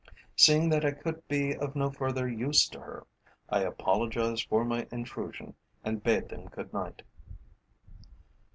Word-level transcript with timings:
Seeing 0.35 0.69
that 0.69 0.83
I 0.83 0.93
could 0.93 1.27
be 1.27 1.55
of 1.55 1.75
no 1.75 1.91
further 1.91 2.27
use 2.27 2.67
to 2.69 2.79
her, 2.79 3.05
I 3.49 3.59
apologized 3.59 4.47
for 4.49 4.65
my 4.65 4.87
intrusion 4.91 5.53
and 5.83 6.01
bade 6.01 6.27
them 6.29 6.47
good 6.47 6.73
night. 6.73 7.03